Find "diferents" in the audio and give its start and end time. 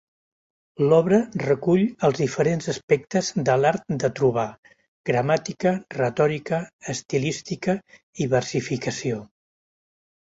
2.21-2.69